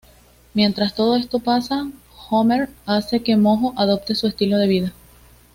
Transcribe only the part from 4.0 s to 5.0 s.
su estilo de vida.